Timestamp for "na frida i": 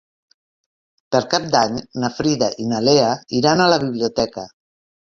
2.05-2.67